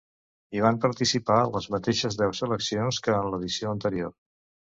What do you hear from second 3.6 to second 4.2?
anterior.